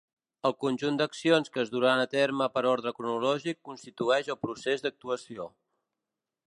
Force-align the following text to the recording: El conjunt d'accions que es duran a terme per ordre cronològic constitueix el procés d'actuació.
El 0.49 0.53
conjunt 0.63 0.95
d'accions 1.01 1.51
que 1.57 1.61
es 1.63 1.69
duran 1.75 2.01
a 2.05 2.07
terme 2.13 2.47
per 2.57 2.65
ordre 2.71 2.95
cronològic 3.01 3.61
constitueix 3.69 4.31
el 4.35 4.43
procés 4.47 4.87
d'actuació. 4.87 5.49